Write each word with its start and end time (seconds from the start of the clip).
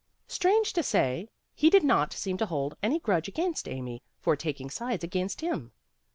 Strange 0.27 0.73
to 0.73 0.81
say, 0.81 1.29
he 1.53 1.69
did 1.69 1.83
not 1.83 2.11
seem 2.11 2.35
to 2.35 2.47
hold 2.47 2.75
any 2.81 2.97
grudge 2.99 3.27
against 3.27 3.67
Amy 3.69 4.01
for 4.19 4.35
tak 4.35 4.59
ing 4.59 4.71
sides 4.71 5.03
against 5.03 5.41
him. 5.41 5.71